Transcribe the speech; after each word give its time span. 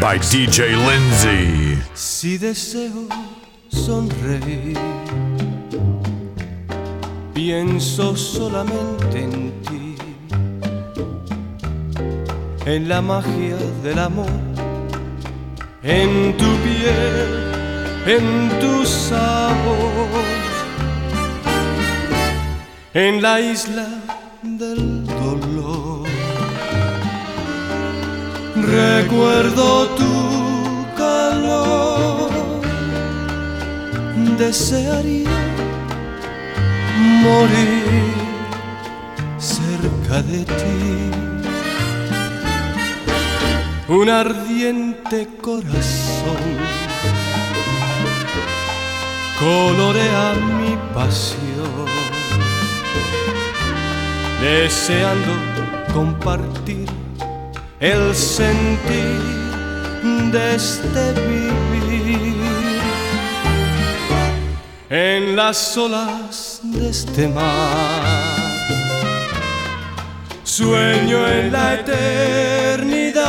by 0.00 0.18
DJ 0.18 0.76
Lindsay. 0.76 1.78
Si 1.94 2.38
deseo 2.38 3.08
sonreír, 3.68 4.78
pienso 7.32 8.16
solamente 8.16 9.22
en 9.22 9.52
ti, 9.62 9.96
en 12.66 12.88
la 12.88 13.00
magia 13.00 13.56
del 13.82 13.98
amor, 13.98 14.30
en 15.82 16.36
tu 16.36 16.50
piel, 16.64 17.28
en 18.06 18.50
tu 18.60 18.84
sabor, 18.84 20.08
en 22.94 23.22
la 23.22 23.40
isla 23.40 23.88
del 24.42 25.01
Recuerdo 28.62 29.86
tu 29.96 30.86
calor, 30.96 32.30
desearía 34.38 35.28
morir 37.22 38.14
cerca 39.38 40.22
de 40.22 40.44
ti. 40.44 41.10
Un 43.88 44.08
ardiente 44.08 45.28
corazón 45.42 46.42
colorea 49.40 50.34
mi 50.60 50.76
pasión, 50.94 51.88
deseando 54.40 55.32
compartir 55.92 57.01
el 57.82 58.14
sentir 58.14 59.20
de 60.30 60.54
este 60.54 61.12
vivir 61.14 62.36
en 64.88 65.34
las 65.34 65.76
olas 65.76 66.60
de 66.62 66.90
este 66.90 67.26
mar. 67.26 68.38
Sueño 70.44 71.26
en 71.26 71.50
la 71.50 71.74
eternidad, 71.74 73.24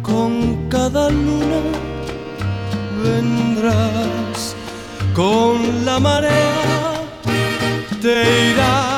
con 0.00 0.70
cada 0.70 1.10
luna 1.10 1.60
vendrás, 3.02 4.56
con 5.14 5.84
la 5.84 5.98
marea 5.98 7.02
te 8.00 8.52
irás 8.52 8.97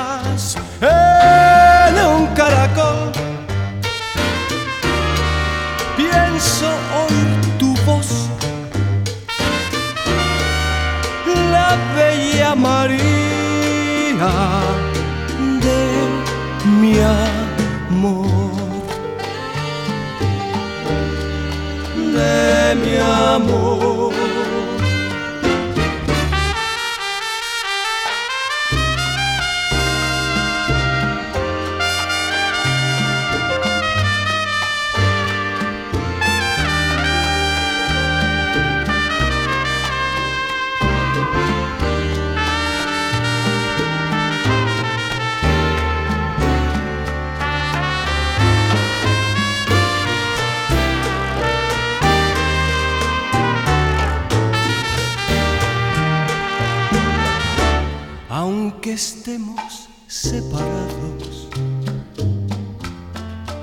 Pienso 5.97 6.69
oír 7.03 7.59
tu 7.59 7.75
voz, 7.85 8.29
la 11.53 11.77
bella 11.97 12.55
María 12.55 14.33
de 15.67 15.81
mi 16.81 16.95
amor, 17.01 18.53
de 22.15 22.75
mi 22.83 22.97
amor. 22.97 24.10
Aunque 58.81 58.95
estemos 58.95 59.91
separados 60.07 61.49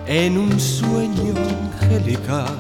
en 0.06 0.38
un 0.38 0.60
sueño 0.60 1.34
angelical. 1.82 2.56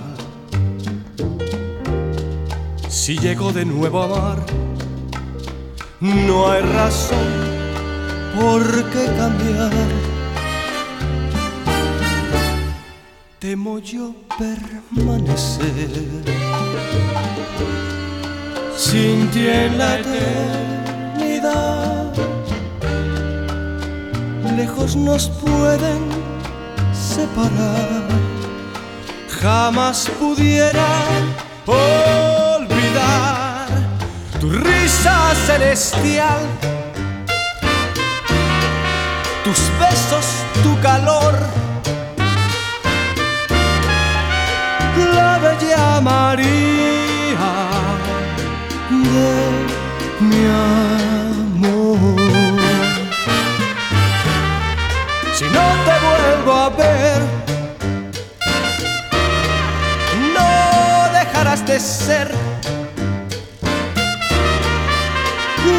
Si 2.90 3.16
llego 3.19 3.53
de 3.53 3.63
nuevo 3.63 4.01
a 4.01 4.06
amar, 4.06 4.44
no 6.00 6.50
hay 6.50 6.63
razón 6.63 7.29
por 8.40 8.63
qué 8.89 9.06
cambiar. 9.06 9.72
Temo 13.38 13.78
yo 13.78 14.16
permanecer 14.39 15.91
sin 18.75 19.29
ti 19.29 19.45
en 19.47 19.78
la 19.78 20.00
eternidad 20.00 21.96
lejos 24.57 24.95
nos 24.95 25.29
pueden 25.29 26.01
separar. 26.91 28.07
Jamás 29.40 30.09
pudiera 30.19 30.90
olvidar 31.68 32.88
tu 34.40 34.50
risa 34.50 35.35
celestial, 35.45 36.41
tus 39.44 39.59
besos, 39.79 40.25
tu 40.63 40.72
calor, 40.81 41.35
la 45.13 45.38
bella 45.38 46.01
María 46.01 46.96
Ser 61.79 62.31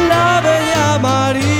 la 0.07 0.41
bella 0.41 0.97
María. 0.99 1.58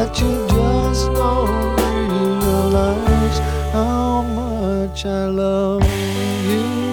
That 0.00 0.18
you 0.18 0.46
just 0.48 1.12
don't 1.12 1.76
realize 1.76 3.38
how 3.70 4.22
much 4.22 5.04
I 5.04 5.26
love 5.26 5.84
you. 6.48 6.89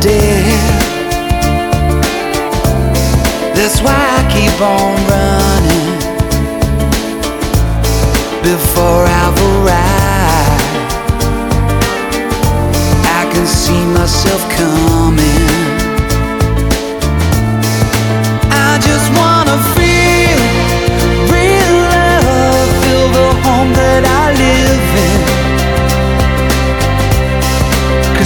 dead. 0.00 0.86
That's 3.54 3.80
why 3.80 4.00
I 4.18 4.22
keep 4.34 4.60
on 4.60 4.94
running 5.12 5.86
before 8.42 9.04
I've 9.22 9.38
arrived. 9.52 10.64
I 13.18 13.22
can 13.32 13.46
see 13.46 13.82
myself 13.98 14.42
coming. 14.58 15.46
I 18.50 18.78
just 18.88 19.08
wanna 19.18 19.58
feel 19.76 20.40
real 21.34 21.72
love, 21.94 22.68
feel 22.82 23.08
the 23.18 23.28
home 23.44 23.72
that 23.72 24.04
I 24.04 24.32
live. 24.32 24.65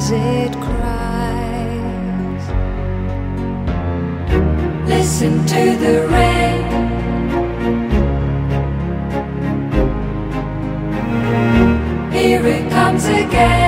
as 0.00 0.10
it 0.12 0.52
cries. 0.66 2.44
Listen 4.88 5.44
to 5.44 5.76
the 5.84 5.94
rain. 6.14 6.64
Here 12.12 12.46
it 12.46 12.70
comes 12.70 13.04
again. 13.04 13.59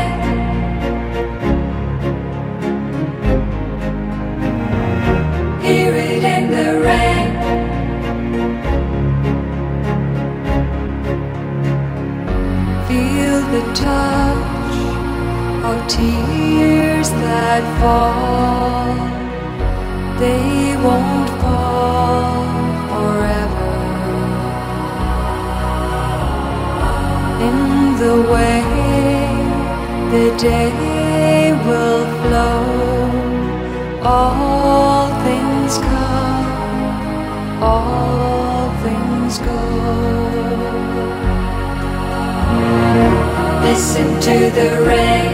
to 44.22 44.50
the 44.50 44.70
rain. 44.86 45.32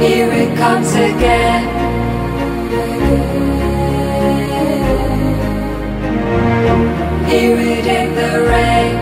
Here 0.00 0.32
it 0.42 0.58
comes 0.58 0.90
again. 0.94 1.62
Hear 7.28 7.56
it 7.56 7.86
in 7.86 8.08
the 8.20 8.32
rain. 8.50 8.94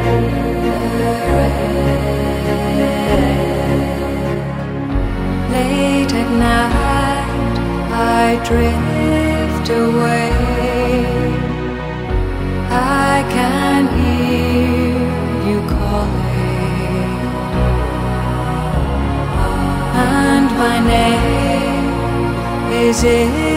Late 5.53 6.13
at 6.13 6.31
night, 6.45 7.59
I 7.95 8.45
dream. 8.45 8.78
Jesus. 23.01 23.48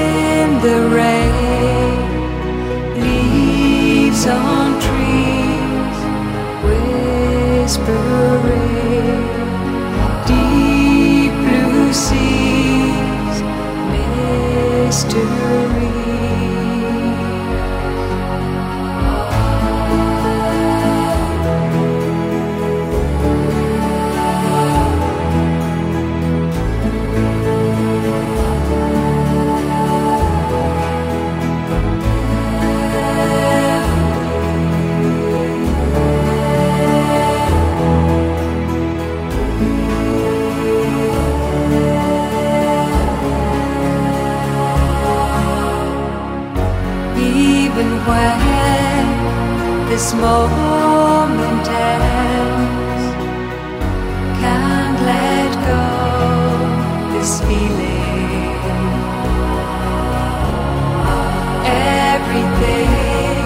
this 50.01 50.13
moment 50.15 51.67
ends. 51.67 53.03
Can't 54.41 54.99
let 55.11 55.51
go 55.69 55.83
this 57.13 57.33
feeling. 57.41 58.55
Everything 62.13 63.43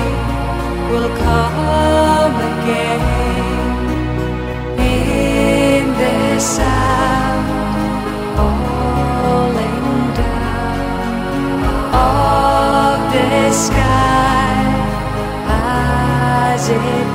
will 0.91 1.09
come 1.25 2.35
again 2.53 3.01
in 4.79 5.83
this. 5.97 6.74
music 16.67 17.14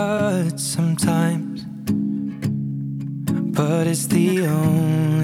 hurts 0.00 0.62
sometimes, 0.62 1.62
but 3.58 3.86
it's 3.86 4.06
the 4.06 4.46
only 4.46 5.19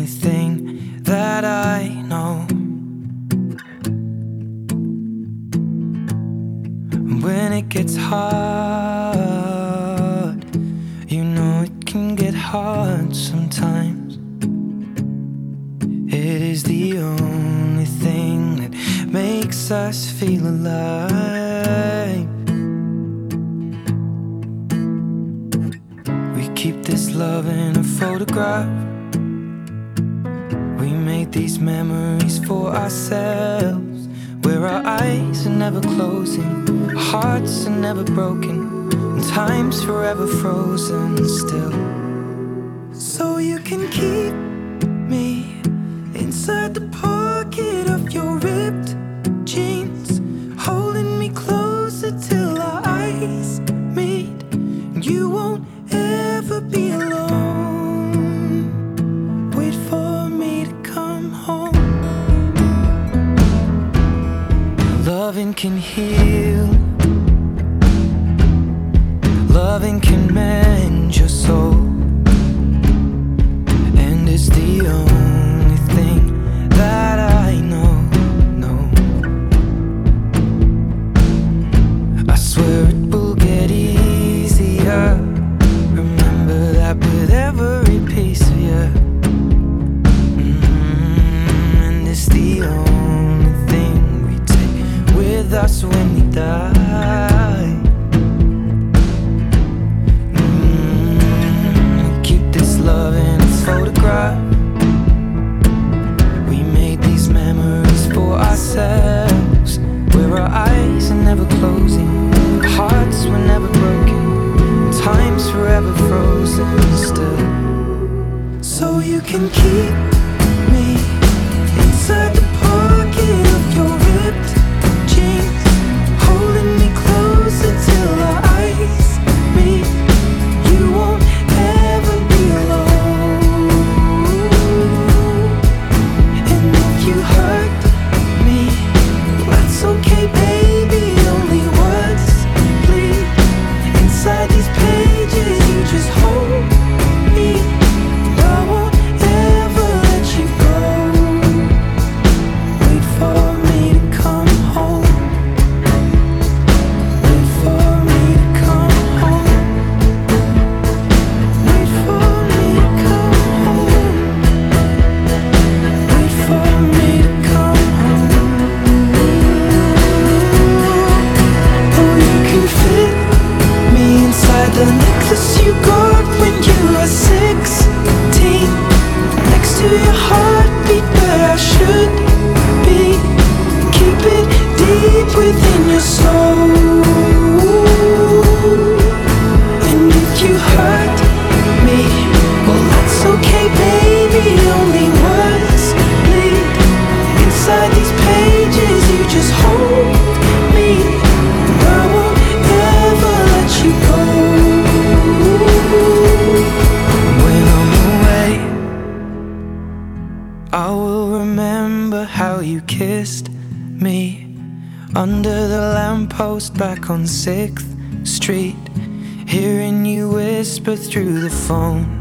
through 221.09 221.41
the 221.41 221.51
phone. 221.51 222.16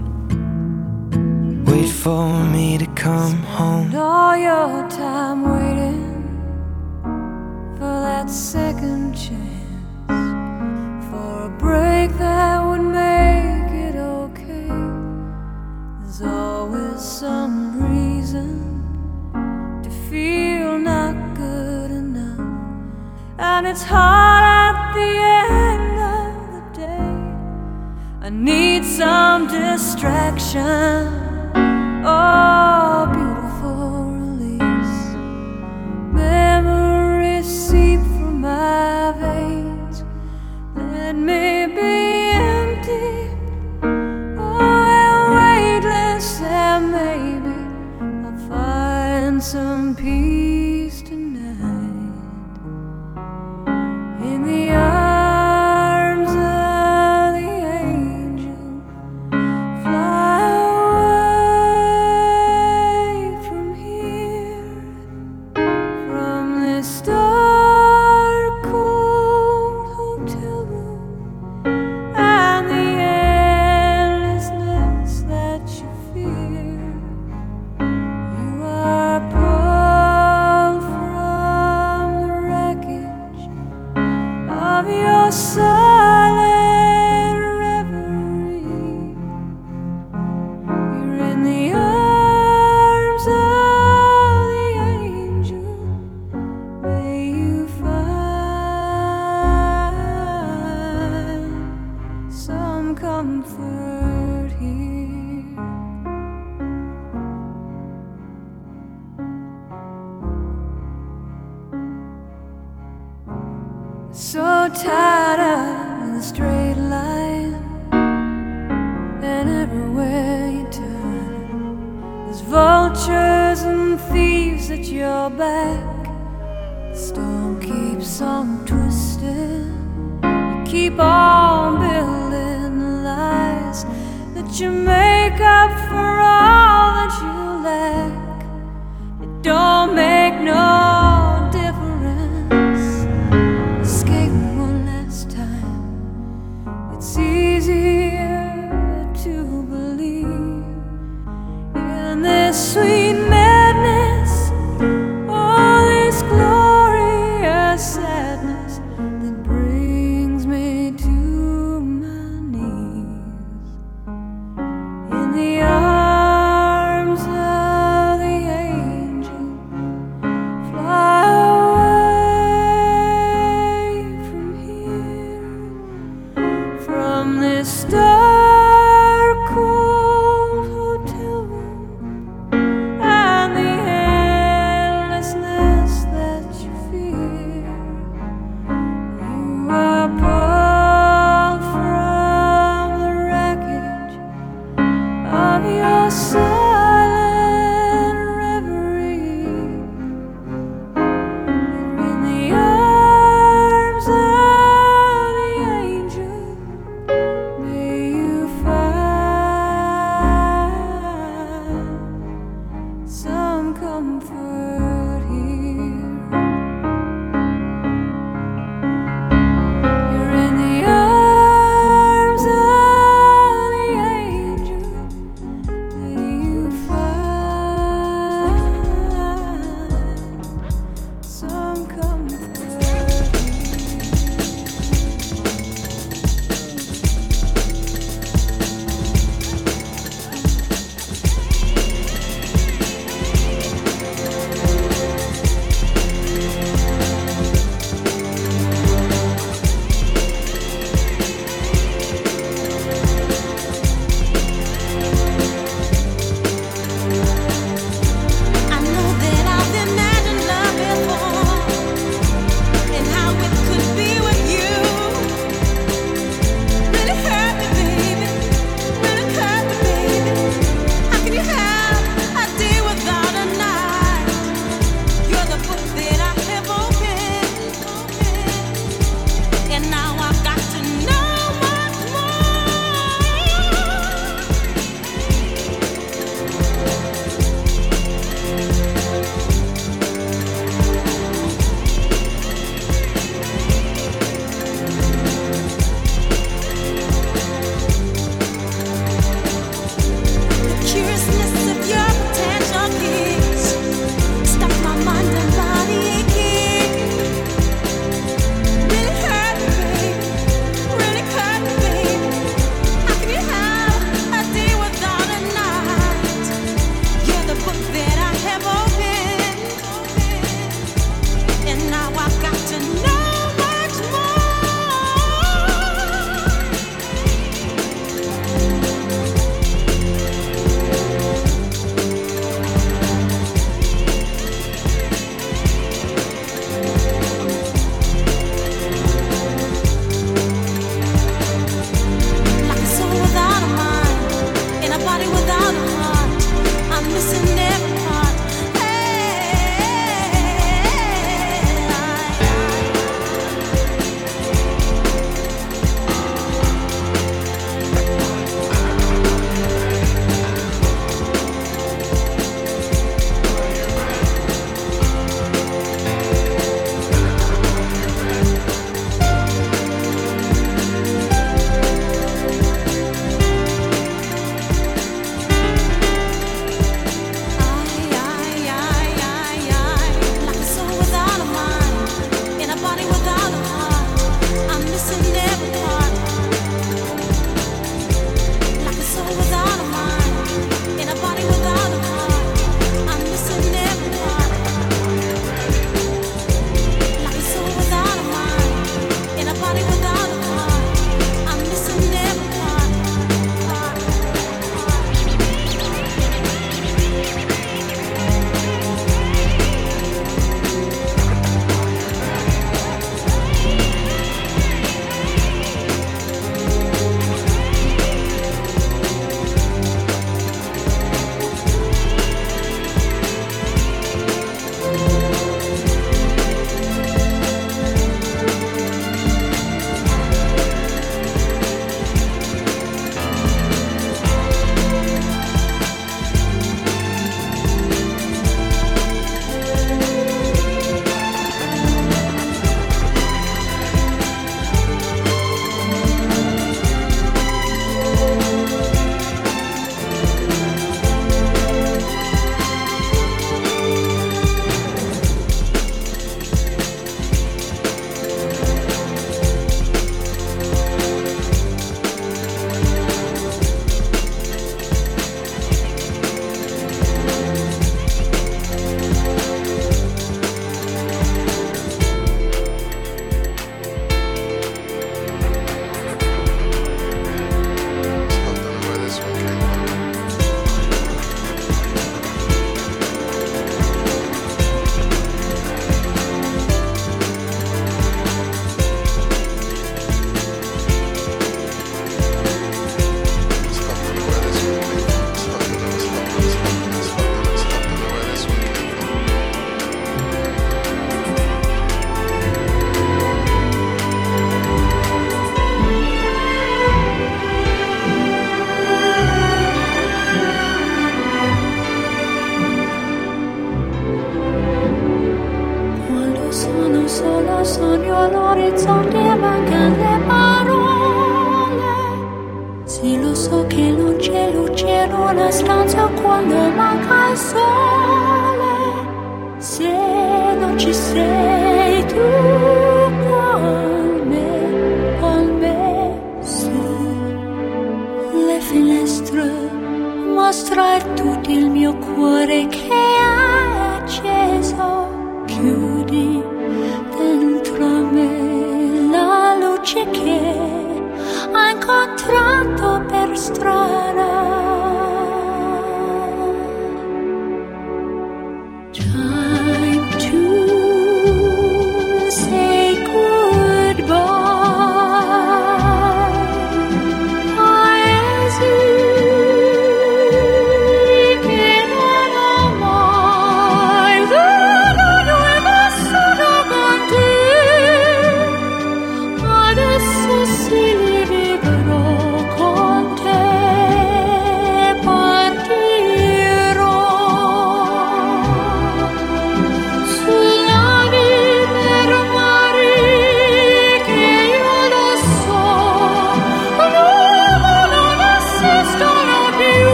back. 125.37 126.95
Storm 126.95 127.59
keeps 127.59 128.21
on 128.21 128.65
twisting. 128.65 130.19
You 130.23 130.63
keep 130.65 130.99
on 130.99 131.79
building 131.79 132.79
the 132.79 132.91
lies 133.03 133.85
that 134.33 134.59
you 134.59 134.71
made. 134.71 135.04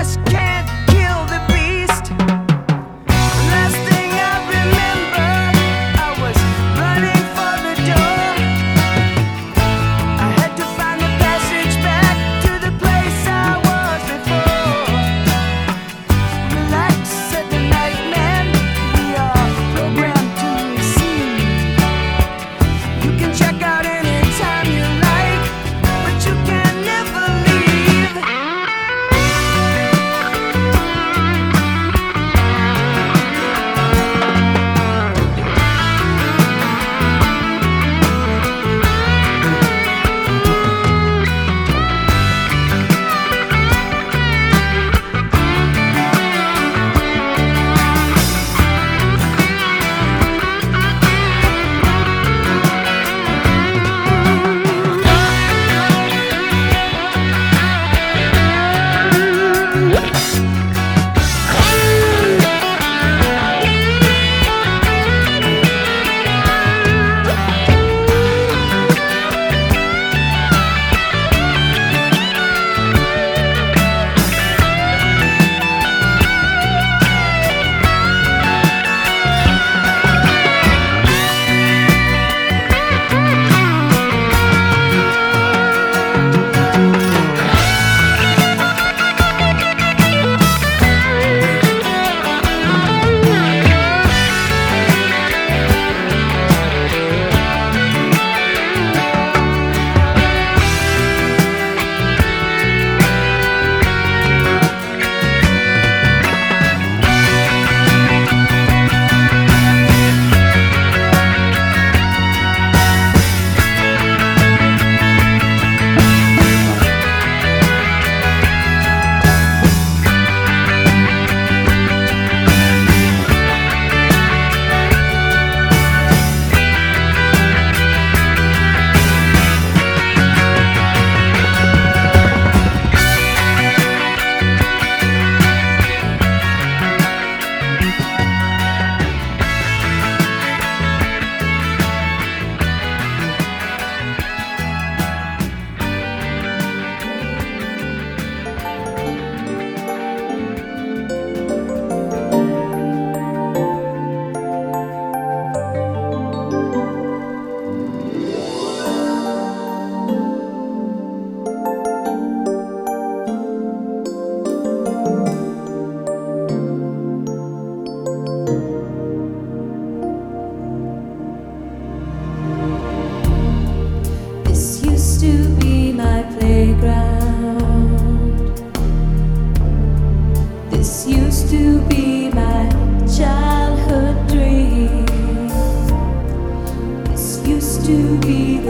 just 0.00 0.24
can't 0.24 0.59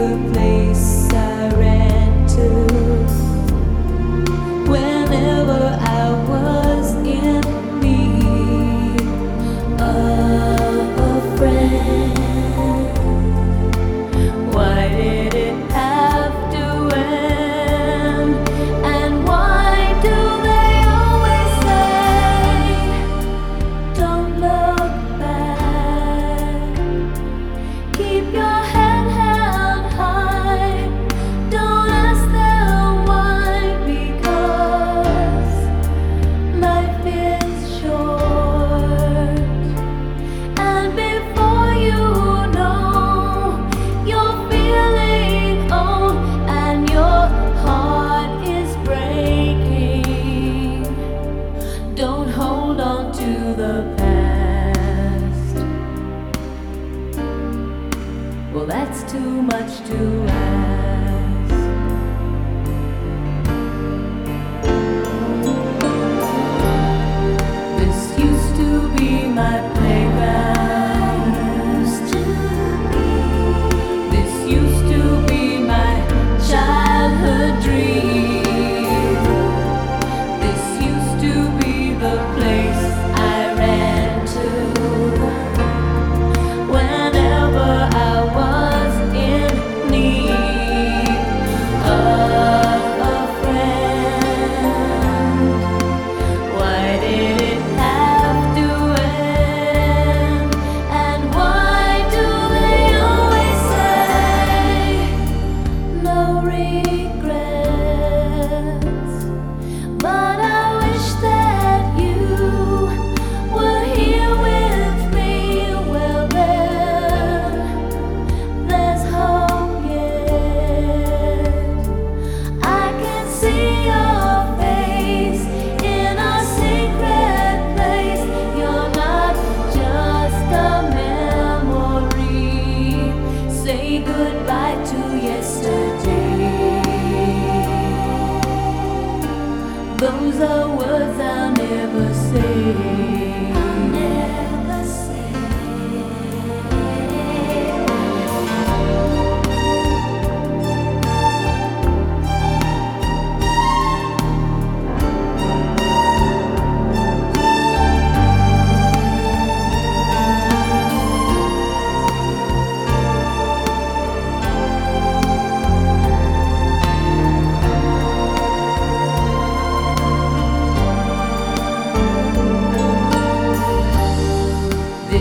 the 0.01 0.17
place 0.33 0.60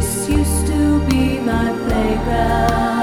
This 0.00 0.30
used 0.30 0.66
to 0.68 1.06
be 1.10 1.38
my 1.40 1.68
playground. 1.84 2.99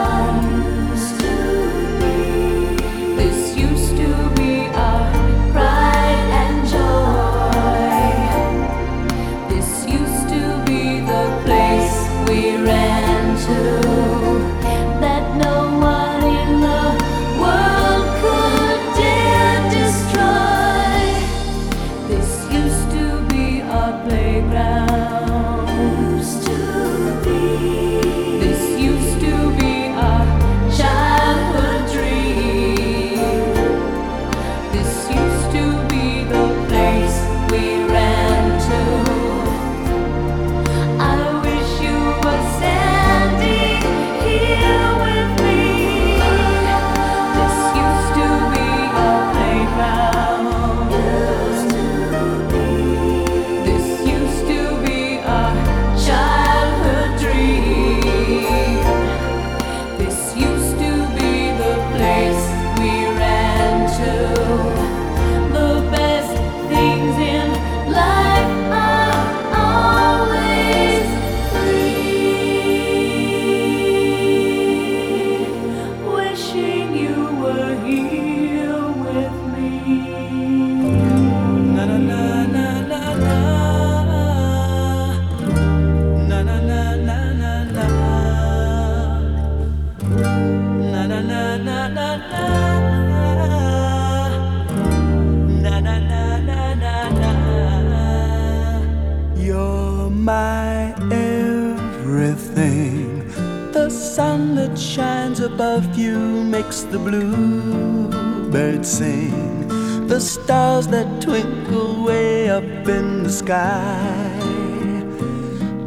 the 106.98 107.10
bluebirds 107.10 108.90
sing, 108.90 109.68
the 110.08 110.20
stars 110.20 110.88
that 110.88 111.22
twinkle 111.22 112.04
way 112.04 112.50
up 112.50 112.64
in 112.88 113.24
the 113.24 113.30
sky 113.30 114.34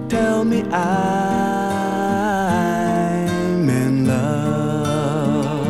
tell 0.08 0.44
me 0.44 0.62
I'm 0.62 0.88
in 3.68 4.06
love. 4.06 5.66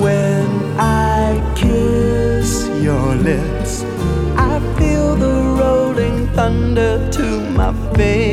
When 0.00 0.46
I 0.78 1.40
kiss 1.56 2.68
your 2.80 3.14
lips, 3.16 3.82
I 4.36 4.60
feel 4.78 5.16
the 5.16 5.34
rolling 5.60 6.28
thunder 6.28 7.10
to 7.12 7.40
my 7.50 7.72
face. 7.94 8.31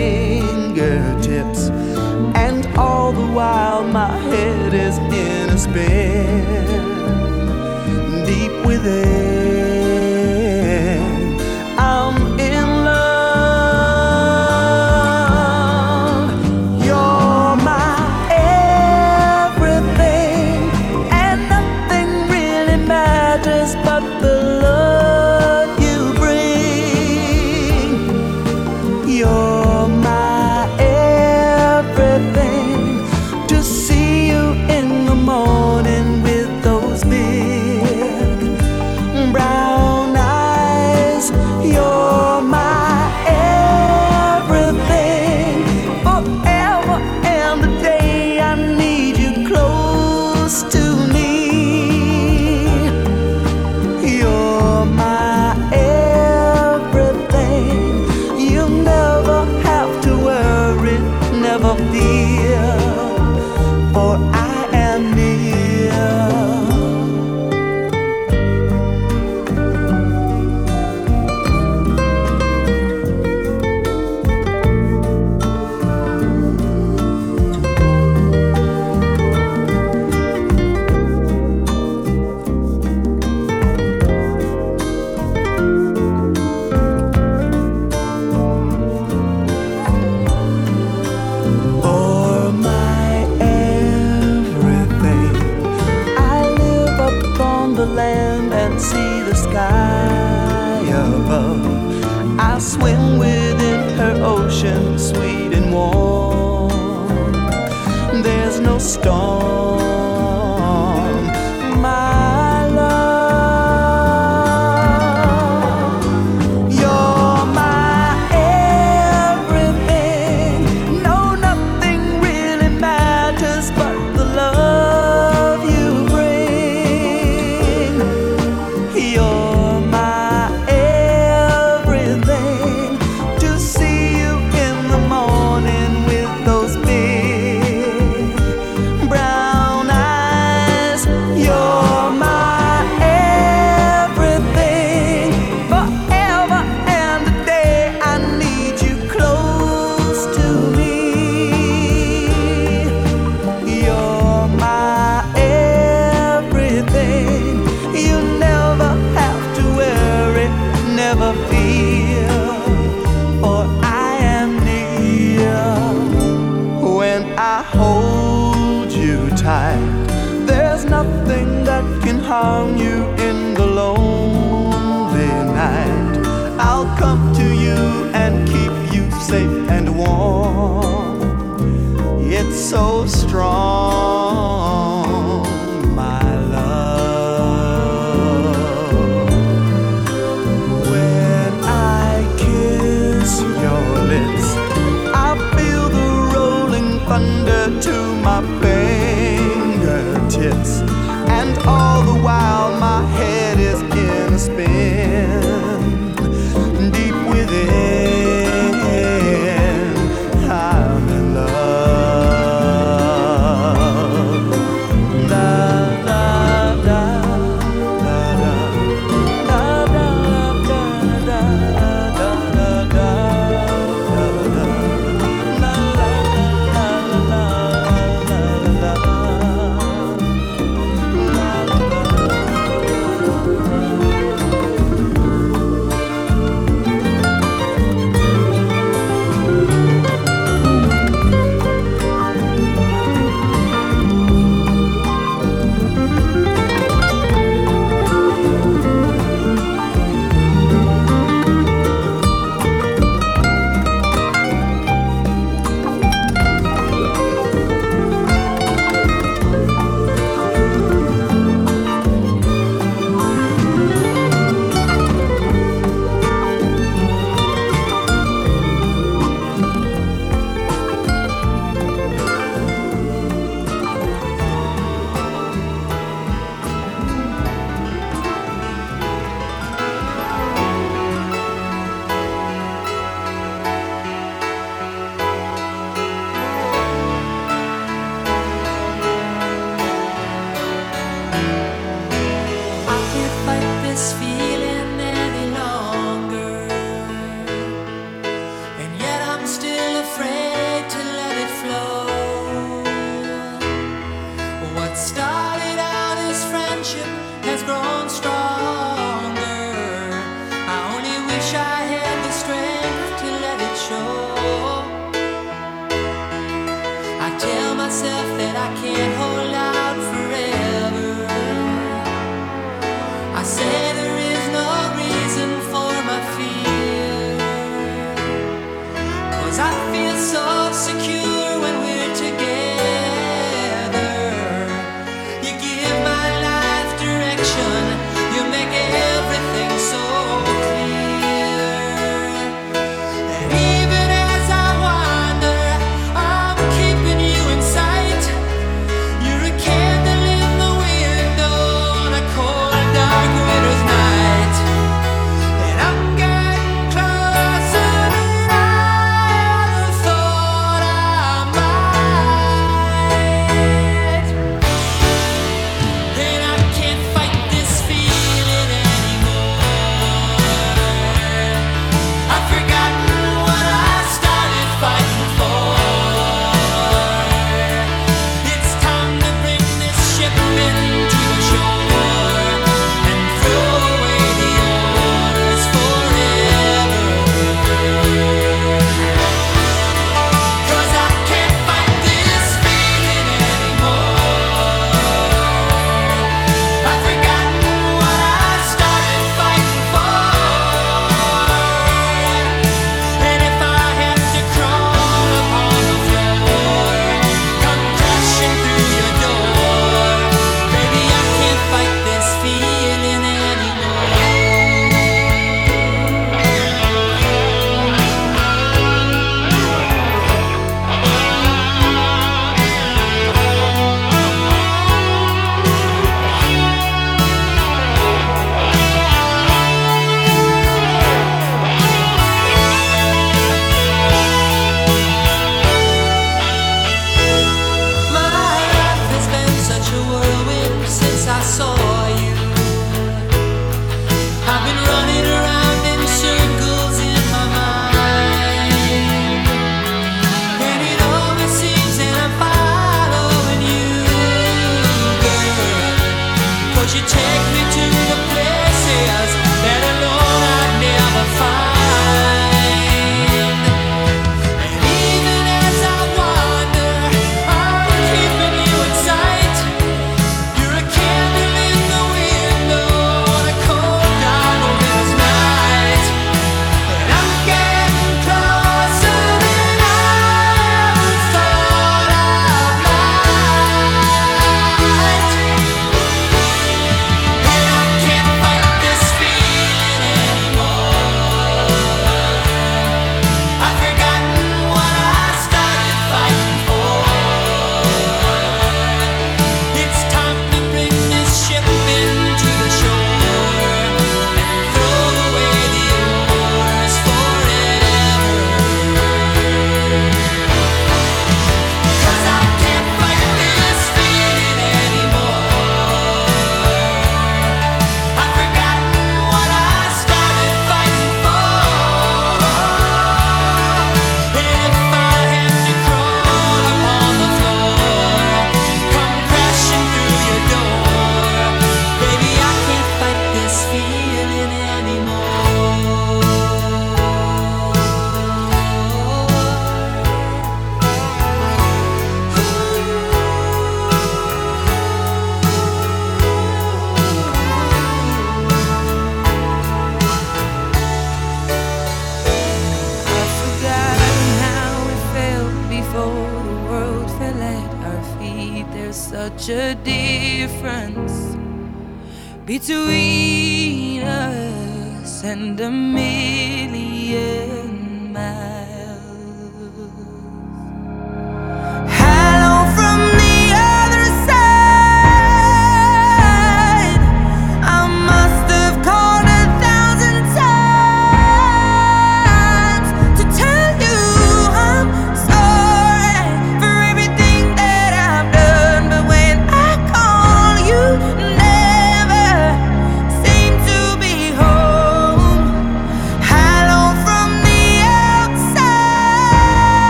my 3.84 4.16
head 4.18 4.74
is 4.74 4.98
in 4.98 5.50
a 5.50 5.58
spin 5.58 6.46
deep 8.26 8.66
within. 8.66 9.39
up 47.00 47.29